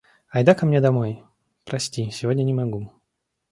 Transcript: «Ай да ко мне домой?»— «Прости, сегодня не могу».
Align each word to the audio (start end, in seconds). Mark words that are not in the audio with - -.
«Ай 0.35 0.43
да 0.47 0.53
ко 0.55 0.65
мне 0.65 0.81
домой?»— 0.81 1.23
«Прости, 1.65 2.09
сегодня 2.09 2.41
не 2.43 2.55
могу». 2.55 2.91